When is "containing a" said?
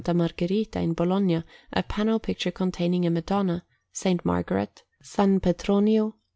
2.49-3.11